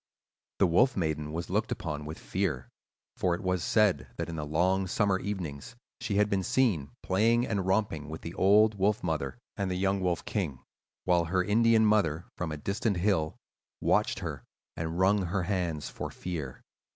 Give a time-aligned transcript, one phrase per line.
[0.57, 2.69] "The Wolf Maiden was looked upon with fear;
[3.17, 7.45] for it was said that in the long summer evenings she had been seen playing
[7.45, 8.79] and romping with the old mother
[9.33, 10.59] wolf and the young Wolf King;
[11.05, 13.35] while her Indian mother, from a distant hill,
[13.79, 14.43] watched her,
[14.75, 16.63] and wrung her hands for fear.